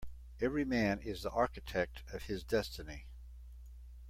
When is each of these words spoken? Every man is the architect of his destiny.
Every 0.41 0.65
man 0.65 1.01
is 1.03 1.21
the 1.21 1.29
architect 1.29 2.01
of 2.11 2.23
his 2.23 2.43
destiny. 2.43 3.05